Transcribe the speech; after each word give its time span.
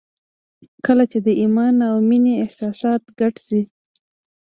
کله 0.85 1.03
چې 1.11 1.17
د 1.25 1.27
ایمان 1.41 1.75
او 1.89 1.95
مینې 2.09 2.33
احساسات 2.43 3.01
ګډ 3.19 3.35
شي 3.47 3.61